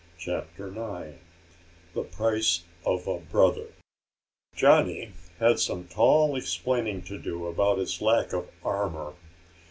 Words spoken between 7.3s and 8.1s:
about his